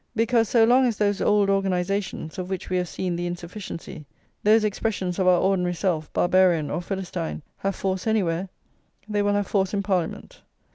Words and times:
Because, 0.15 0.49
so 0.49 0.63
long 0.65 0.87
as 0.87 0.97
those 0.97 1.21
old 1.21 1.47
organisations, 1.47 2.39
of 2.39 2.49
which 2.49 2.71
we 2.71 2.77
have 2.77 2.87
seen 2.89 3.15
the 3.15 3.27
insufficiency, 3.27 4.07
those 4.43 4.63
expressions 4.63 5.19
of 5.19 5.27
our 5.27 5.39
ordinary 5.39 5.75
self, 5.75 6.11
Barbarian 6.11 6.71
or 6.71 6.81
Philistine, 6.81 7.43
have 7.57 7.75
force 7.75 8.07
anywhere, 8.07 8.49
they 9.07 9.21
will 9.21 9.33
have 9.33 9.45
force 9.45 9.75
in 9.75 9.83
Parliament. 9.83 10.41